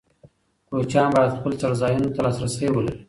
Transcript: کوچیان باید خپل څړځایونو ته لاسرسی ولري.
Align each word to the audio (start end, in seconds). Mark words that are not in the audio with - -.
کوچیان 0.69 1.09
باید 1.15 1.35
خپل 1.37 1.51
څړځایونو 1.61 2.13
ته 2.15 2.19
لاسرسی 2.25 2.67
ولري. 2.71 2.93